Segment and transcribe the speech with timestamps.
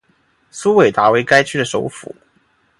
[0.49, 2.15] 苏韦达为该区的首府。